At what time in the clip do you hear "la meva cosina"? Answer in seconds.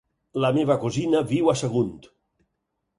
0.45-1.23